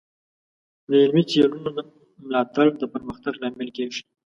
[0.87, 1.69] د علمي څیړنو
[2.25, 4.01] ملاتړ د پرمختګ لامل کیږي.